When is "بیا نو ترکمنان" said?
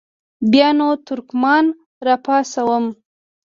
0.51-1.65